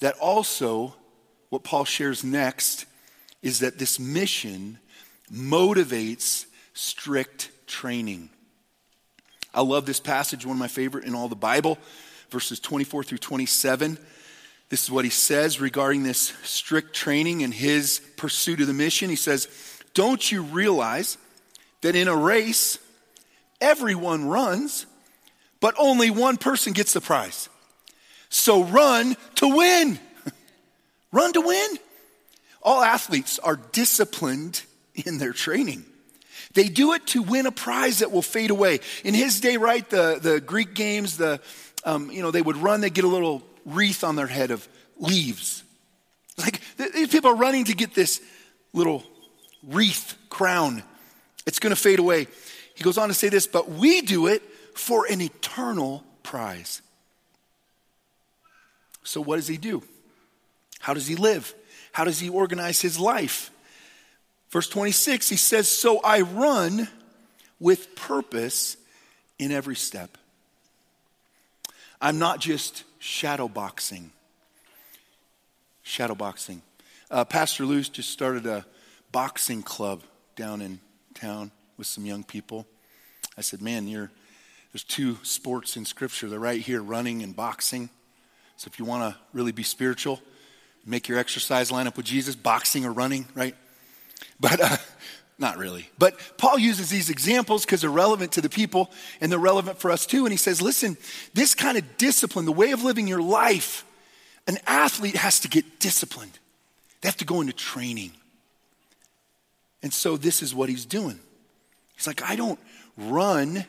[0.00, 0.94] That also,
[1.50, 2.86] what Paul shares next
[3.42, 4.78] is that this mission
[5.30, 8.30] motivates strict training.
[9.52, 11.76] I love this passage, one of my favorite in all the Bible,
[12.30, 13.98] verses 24 through 27.
[14.70, 19.10] This is what he says regarding this strict training and his pursuit of the mission.
[19.10, 19.46] He says,
[19.92, 21.18] Don't you realize
[21.82, 22.78] that in a race,
[23.60, 24.86] everyone runs,
[25.60, 27.48] but only one person gets the prize?
[28.28, 29.98] So run to win.
[31.12, 31.78] run to win.
[32.62, 34.62] All athletes are disciplined
[34.94, 35.84] in their training.
[36.54, 38.80] They do it to win a prize that will fade away.
[39.04, 41.40] In his day, right, the, the Greek games, the,
[41.84, 44.66] um, you know, they would run, they get a little wreath on their head of
[44.98, 45.62] leaves.
[46.38, 48.20] Like these people are running to get this
[48.72, 49.02] little
[49.62, 50.82] wreath crown.
[51.46, 52.26] It's going to fade away.
[52.74, 54.42] He goes on to say this, but we do it
[54.74, 56.82] for an eternal prize.
[59.02, 59.82] So, what does he do?
[60.78, 61.54] How does he live?
[61.92, 63.50] How does he organize his life?
[64.50, 66.88] Verse 26, he says, So I run
[67.58, 68.76] with purpose
[69.38, 70.16] in every step.
[72.00, 74.12] I'm not just shadow boxing.
[75.82, 76.62] Shadow boxing.
[77.10, 78.64] Uh, Pastor Luce just started a
[79.10, 80.02] boxing club
[80.36, 80.80] down in
[81.18, 82.66] town with some young people.
[83.36, 84.10] I said, Man, you're,
[84.72, 86.28] there's two sports in Scripture.
[86.28, 87.90] They're right here running and boxing.
[88.56, 90.20] So if you want to really be spiritual,
[90.84, 93.54] make your exercise line up with Jesus, boxing or running, right?
[94.40, 94.76] But uh,
[95.38, 95.88] not really.
[95.98, 99.90] But Paul uses these examples because they're relevant to the people and they're relevant for
[99.90, 100.24] us too.
[100.24, 100.96] And he says, listen,
[101.34, 103.84] this kind of discipline, the way of living your life,
[104.48, 106.38] an athlete has to get disciplined.
[107.00, 108.12] They have to go into training.
[109.82, 111.18] And so this is what he's doing.
[111.96, 112.58] He's like, I don't
[112.96, 113.64] run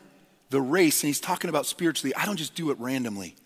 [0.50, 1.02] the race.
[1.02, 3.36] And he's talking about spiritually, I don't just do it randomly.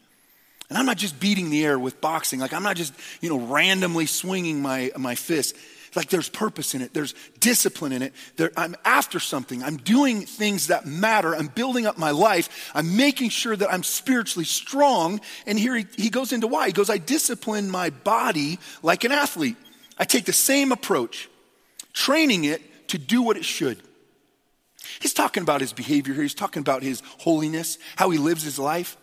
[0.70, 2.40] And I'm not just beating the air with boxing.
[2.40, 5.55] Like I'm not just, you know, randomly swinging my, my fist
[5.96, 8.12] like there's purpose in it, there's discipline in it.
[8.37, 12.96] There, I'm after something, I'm doing things that matter, I'm building up my life, I'm
[12.96, 15.20] making sure that I'm spiritually strong.
[15.46, 16.66] And here he, he goes into why.
[16.66, 19.57] He goes, I discipline my body like an athlete.
[19.98, 21.29] I take the same approach,
[21.94, 23.78] training it to do what it should.
[25.00, 26.22] He's talking about his behavior here.
[26.22, 28.96] He's talking about his holiness, how he lives his life.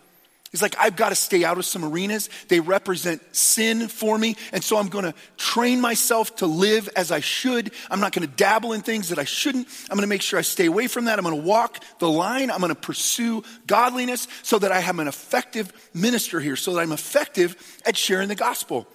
[0.52, 2.28] He's like, I've got to stay out of some arenas.
[2.48, 4.36] They represent sin for me.
[4.52, 7.72] And so I'm going to train myself to live as I should.
[7.90, 9.66] I'm not going to dabble in things that I shouldn't.
[9.88, 11.18] I'm going to make sure I stay away from that.
[11.18, 12.50] I'm going to walk the line.
[12.50, 16.80] I'm going to pursue godliness so that I have an effective minister here, so that
[16.80, 18.86] I'm effective at sharing the gospel.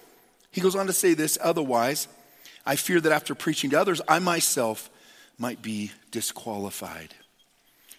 [0.52, 2.06] He goes on to say this otherwise,
[2.68, 4.90] I fear that after preaching to others, I myself
[5.38, 7.14] might be disqualified.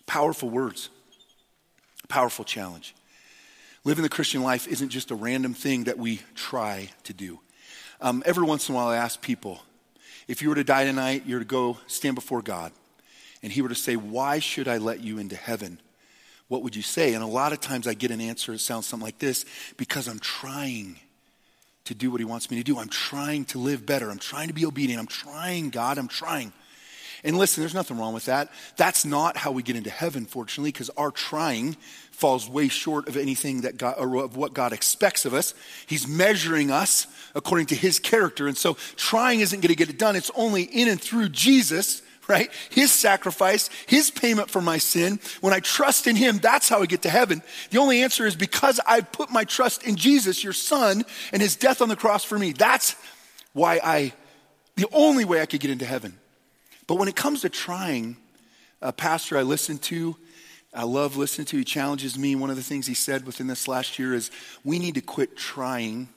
[0.06, 0.92] Powerful words,
[2.08, 2.94] powerful challenge.
[3.84, 7.40] Living the Christian life isn't just a random thing that we try to do.
[8.00, 9.60] Um, every once in a while, I ask people
[10.28, 12.72] if you were to die tonight, you're to go stand before God,
[13.42, 15.82] and He were to say, Why should I let you into heaven?
[16.48, 17.16] What would you say?
[17.16, 19.46] And a lot of times I get an answer that sounds something like this
[19.78, 21.00] because I'm trying
[21.90, 22.80] to do what He wants me to do.
[22.80, 24.10] I'm trying to live better.
[24.10, 25.00] I'm trying to be obedient.
[25.00, 25.98] I'm trying, God.
[25.98, 26.54] I'm trying.
[27.24, 28.50] And listen, there's nothing wrong with that.
[28.78, 31.76] That's not how we get into heaven, fortunately, because our trying
[32.12, 35.54] falls way short of anything that God, or of what God expects of us.
[35.86, 38.48] He's measuring us according to His character.
[38.48, 40.16] And so trying isn't going to get it done.
[40.16, 42.50] It's only in and through Jesus, right?
[42.70, 45.20] His sacrifice, His payment for my sin.
[45.42, 47.42] When I trust in Him, that's how I get to heaven.
[47.72, 51.56] The only answer is because I put my trust in Jesus, your Son, and His
[51.56, 52.54] death on the cross for me.
[52.54, 52.96] That's
[53.54, 54.14] why I,
[54.76, 56.18] the only way I could get into heaven.
[56.88, 58.16] But when it comes to trying,
[58.82, 60.16] a pastor I listen to,
[60.72, 62.36] I love listening to, he challenges me.
[62.36, 64.30] One of the things he said within this last year is
[64.64, 66.10] we need to quit trying.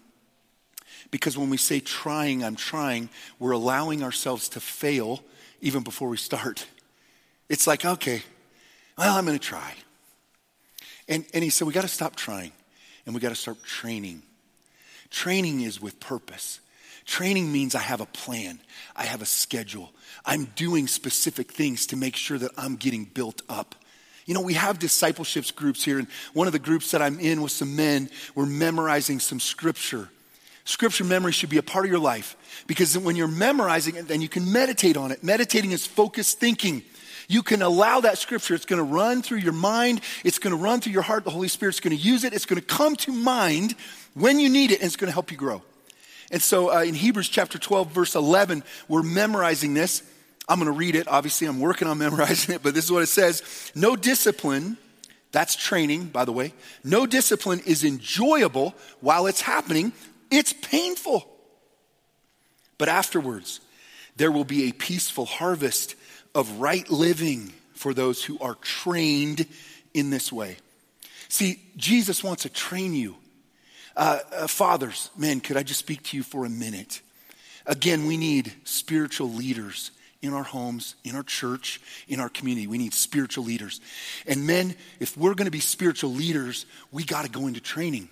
[1.10, 5.22] Because when we say trying, I'm trying, we're allowing ourselves to fail
[5.62, 6.66] even before we start.
[7.48, 8.22] It's like, okay,
[8.98, 9.74] well, I'm going to try.
[11.08, 12.52] And, and he said, we got to stop trying
[13.06, 14.22] and we got to start training.
[15.10, 16.60] Training is with purpose.
[17.04, 18.60] Training means I have a plan,
[18.94, 19.92] I have a schedule.
[20.24, 23.74] I'm doing specific things to make sure that I'm getting built up.
[24.24, 27.42] You know, we have discipleships groups here, and one of the groups that I'm in
[27.42, 30.08] with some men, we're memorizing some scripture.
[30.64, 34.20] Scripture memory should be a part of your life because when you're memorizing it, then
[34.20, 35.24] you can meditate on it.
[35.24, 36.82] Meditating is focused thinking.
[37.28, 40.62] You can allow that scripture, it's going to run through your mind, it's going to
[40.62, 41.24] run through your heart.
[41.24, 43.74] The Holy Spirit's going to use it, it's going to come to mind
[44.14, 45.62] when you need it, and it's going to help you grow.
[46.30, 50.02] And so uh, in Hebrews chapter 12, verse 11, we're memorizing this.
[50.48, 51.06] I'm going to read it.
[51.08, 54.76] Obviously, I'm working on memorizing it, but this is what it says No discipline,
[55.30, 56.52] that's training, by the way,
[56.84, 59.92] no discipline is enjoyable while it's happening,
[60.32, 61.28] it's painful.
[62.78, 63.60] But afterwards,
[64.16, 65.94] there will be a peaceful harvest
[66.34, 69.46] of right living for those who are trained
[69.94, 70.56] in this way.
[71.28, 73.16] See, Jesus wants to train you
[73.96, 77.02] uh, uh, fathers, men, could I just speak to you for a minute?
[77.66, 79.90] Again, we need spiritual leaders
[80.22, 82.66] in our homes, in our church, in our community.
[82.66, 83.80] We need spiritual leaders.
[84.26, 88.08] And men, if we're going to be spiritual leaders, we got to go into training.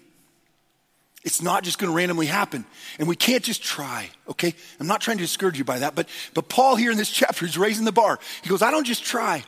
[1.22, 2.64] It's not just going to randomly happen.
[2.98, 4.54] And we can't just try, okay?
[4.78, 7.44] I'm not trying to discourage you by that, but, but Paul here in this chapter
[7.44, 8.18] is raising the bar.
[8.42, 9.44] He goes, I don't just try.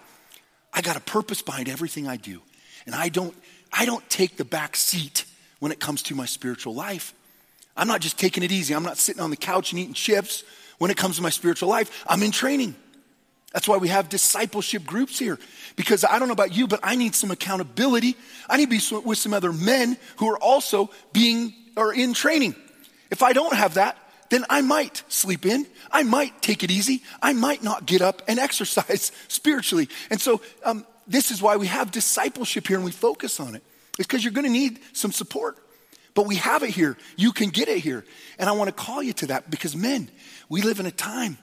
[0.72, 2.42] I got a purpose behind everything I do.
[2.86, 3.34] And I don't,
[3.72, 5.24] I don't take the back seat
[5.60, 7.14] when it comes to my spiritual life.
[7.76, 8.74] I'm not just taking it easy.
[8.74, 10.44] I'm not sitting on the couch and eating chips.
[10.78, 12.74] When it comes to my spiritual life, I'm in training.
[13.52, 15.38] That's why we have discipleship groups here.
[15.76, 18.16] Because I don't know about you, but I need some accountability.
[18.48, 22.54] I need to be with some other men who are also being or in training.
[23.10, 23.96] If I don't have that,
[24.30, 25.66] then I might sleep in.
[25.90, 27.02] I might take it easy.
[27.20, 29.88] I might not get up and exercise spiritually.
[30.10, 33.62] And so, um, this is why we have discipleship here and we focus on it.
[33.98, 35.58] It's because you're going to need some support.
[36.14, 36.96] But we have it here.
[37.16, 38.04] You can get it here.
[38.38, 40.10] And I want to call you to that because, men,
[40.48, 41.38] we live in a time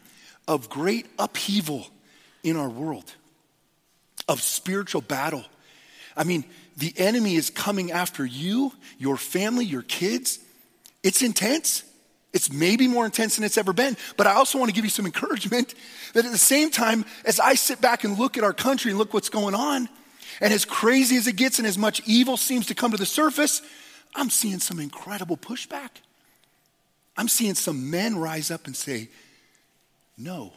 [0.47, 1.87] of great upheaval
[2.43, 3.13] in our world,
[4.27, 5.43] of spiritual battle.
[6.15, 6.43] I mean,
[6.79, 10.39] the enemy is coming after you, your family, your kids.
[11.03, 11.83] It's intense.
[12.31, 13.97] It's maybe more intense than it's ever been.
[14.15, 15.75] But I also want to give you some encouragement
[16.13, 18.97] that at the same time, as I sit back and look at our country and
[18.97, 19.89] look what's going on,
[20.39, 23.05] and as crazy as it gets and as much evil seems to come to the
[23.05, 23.61] surface,
[24.15, 25.89] I'm seeing some incredible pushback.
[27.17, 29.09] I'm seeing some men rise up and say,
[30.17, 30.53] no.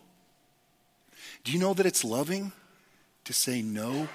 [1.42, 2.52] Do you know that it's loving
[3.24, 4.06] to say no?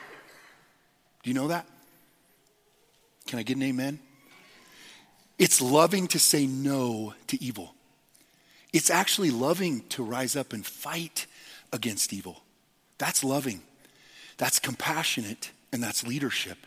[1.23, 1.65] Do you know that?
[3.27, 3.99] Can I get an amen?
[5.37, 7.75] It's loving to say no to evil.
[8.73, 11.27] It's actually loving to rise up and fight
[11.71, 12.41] against evil.
[12.97, 13.61] That's loving.
[14.37, 16.57] That's compassionate and that's leadership.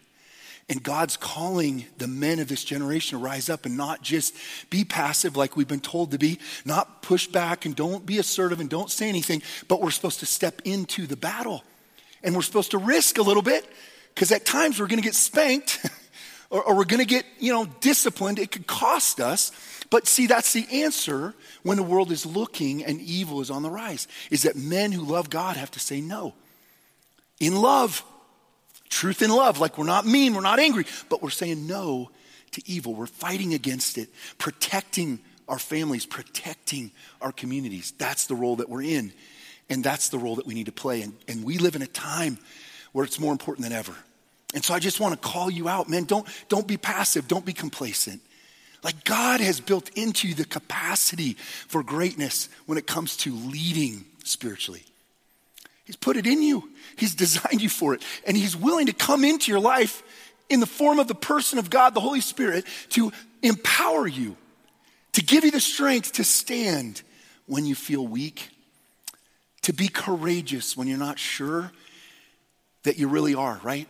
[0.68, 4.36] And God's calling the men of this generation to rise up and not just
[4.70, 8.60] be passive like we've been told to be, not push back and don't be assertive
[8.60, 11.64] and don't say anything, but we're supposed to step into the battle.
[12.22, 13.66] And we're supposed to risk a little bit
[14.14, 15.84] because at times we're going to get spanked
[16.50, 18.38] or, or we're going to get, you know, disciplined.
[18.38, 19.52] It could cost us.
[19.88, 23.70] But see, that's the answer when the world is looking and evil is on the
[23.70, 26.34] rise, is that men who love God have to say no.
[27.40, 28.04] In love,
[28.90, 32.10] Truth in love, like we're not mean, we're not angry, but we're saying no
[32.50, 32.92] to evil.
[32.92, 36.90] We're fighting against it, protecting our families, protecting
[37.20, 37.92] our communities.
[37.96, 39.12] That's the role that we're in.
[39.70, 41.02] And that's the role that we need to play.
[41.02, 42.38] And, and we live in a time
[42.90, 43.94] where it's more important than ever.
[44.54, 46.04] And so I just want to call you out, man.
[46.04, 48.20] Don't, don't be passive, don't be complacent.
[48.82, 54.04] Like God has built into you the capacity for greatness when it comes to leading
[54.24, 54.84] spiritually.
[55.84, 59.24] He's put it in you, He's designed you for it, and He's willing to come
[59.24, 60.02] into your life
[60.48, 64.36] in the form of the person of God, the Holy Spirit, to empower you,
[65.12, 67.02] to give you the strength to stand
[67.46, 68.50] when you feel weak,
[69.62, 71.70] to be courageous when you're not sure
[72.82, 73.86] that you really are, right?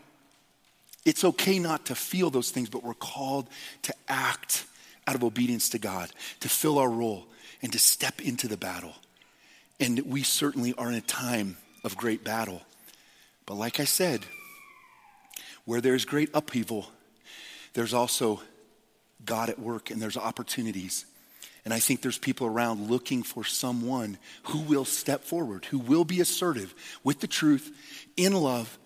[1.04, 3.48] It's okay not to feel those things, but we're called
[3.82, 4.66] to act
[5.06, 7.26] out of obedience to God, to fill our role,
[7.62, 8.94] and to step into the battle.
[9.78, 12.60] And we certainly are in a time of great battle.
[13.46, 14.24] But like I said,
[15.64, 16.86] where there's great upheaval,
[17.72, 18.42] there's also
[19.24, 21.06] God at work and there's opportunities.
[21.64, 26.04] And I think there's people around looking for someone who will step forward, who will
[26.04, 26.74] be assertive
[27.04, 27.70] with the truth,
[28.16, 28.78] in love,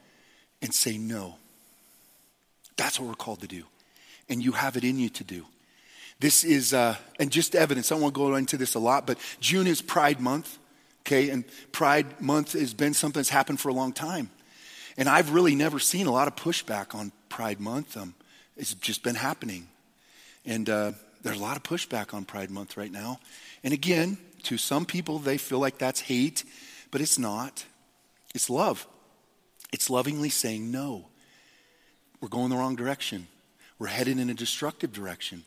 [0.60, 1.36] and say no.
[2.76, 3.64] That's what we're called to do.
[4.28, 5.46] And you have it in you to do.
[6.20, 9.66] This is, uh, and just evidence, I won't go into this a lot, but June
[9.66, 10.58] is Pride Month,
[11.02, 11.30] okay?
[11.30, 14.30] And Pride Month has been something that's happened for a long time.
[14.96, 17.96] And I've really never seen a lot of pushback on Pride Month.
[17.96, 18.14] Um,
[18.56, 19.68] it's just been happening.
[20.46, 23.18] And uh, there's a lot of pushback on Pride Month right now.
[23.64, 26.44] And again, to some people, they feel like that's hate,
[26.90, 27.64] but it's not.
[28.34, 28.86] It's love.
[29.72, 31.08] It's lovingly saying no.
[32.24, 33.26] We're going the wrong direction.
[33.78, 35.44] We're headed in a destructive direction.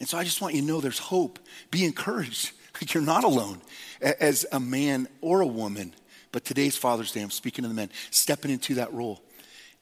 [0.00, 1.38] And so I just want you to know there's hope.
[1.70, 2.52] Be encouraged.
[2.88, 3.62] You're not alone
[4.02, 5.94] as a man or a woman.
[6.30, 9.22] But today's Father's Day, I'm speaking to the men, stepping into that role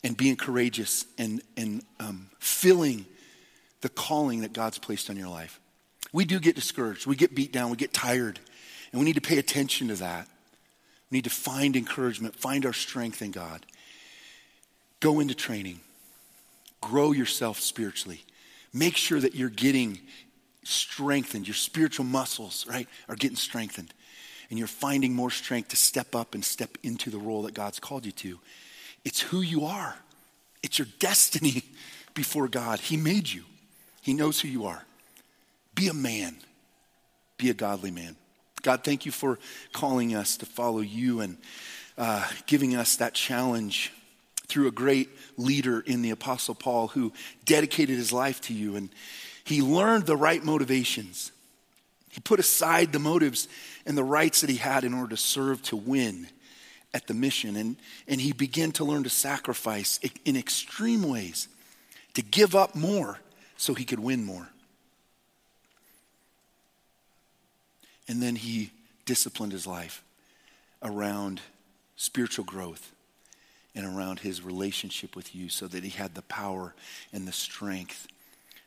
[0.04, 3.04] and being courageous and, and um, filling
[3.80, 5.58] the calling that God's placed on your life.
[6.12, 7.04] We do get discouraged.
[7.04, 7.68] We get beat down.
[7.72, 8.38] We get tired.
[8.92, 10.28] And we need to pay attention to that.
[11.10, 13.66] We need to find encouragement, find our strength in God.
[15.00, 15.80] Go into training
[16.80, 18.24] grow yourself spiritually.
[18.72, 19.98] Make sure that you're getting
[20.64, 21.46] strengthened.
[21.48, 23.92] Your spiritual muscles, right, are getting strengthened.
[24.50, 27.80] And you're finding more strength to step up and step into the role that God's
[27.80, 28.38] called you to.
[29.04, 29.96] It's who you are,
[30.62, 31.62] it's your destiny
[32.14, 32.80] before God.
[32.80, 33.44] He made you,
[34.00, 34.84] He knows who you are.
[35.74, 36.36] Be a man,
[37.36, 38.16] be a godly man.
[38.62, 39.38] God, thank you for
[39.72, 41.36] calling us to follow you and
[41.96, 43.92] uh, giving us that challenge
[44.48, 47.12] through a great leader in the Apostle Paul who
[47.44, 48.76] dedicated his life to you.
[48.76, 48.88] And
[49.44, 51.32] he learned the right motivations.
[52.10, 53.48] He put aside the motives
[53.86, 56.28] and the rights that he had in order to serve to win
[56.94, 57.56] at the mission.
[57.56, 57.76] And,
[58.06, 61.48] and he began to learn to sacrifice in extreme ways,
[62.14, 63.18] to give up more
[63.56, 64.48] so he could win more.
[68.08, 68.70] And then he
[69.04, 70.02] disciplined his life
[70.82, 71.42] around
[71.96, 72.92] spiritual growth
[73.78, 76.74] and around his relationship with you so that he had the power
[77.12, 78.08] and the strength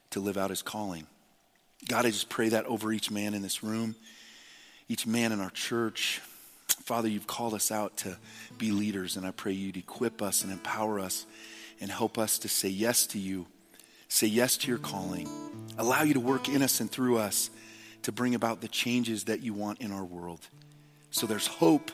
[0.09, 1.05] to live out his calling.
[1.85, 3.95] God, I just pray that over each man in this room,
[4.87, 6.21] each man in our church.
[6.83, 8.17] Father, you've called us out to
[8.57, 11.25] be leaders, and I pray you'd equip us and empower us
[11.81, 13.47] and help us to say yes to you,
[14.07, 15.27] say yes to your calling,
[15.77, 17.49] allow you to work in us and through us
[18.03, 20.39] to bring about the changes that you want in our world.
[21.09, 21.91] So there's hope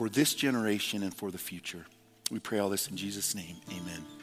[0.00, 1.84] for this generation and for the future.
[2.30, 3.56] We pray all this in Jesus' name.
[3.68, 4.19] Amen.